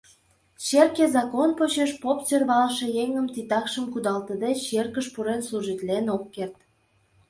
Черке 0.65 1.05
закон 1.15 1.49
почеш 1.57 1.91
поп, 2.01 2.19
сӧрвалыше 2.27 2.87
еҥын 3.03 3.25
титакшым 3.33 3.85
кудалтыде, 3.93 4.51
черкыш 4.65 5.07
пурен, 5.13 5.41
служитлен 5.47 6.05
ок 6.15 6.23
керт... 6.33 6.55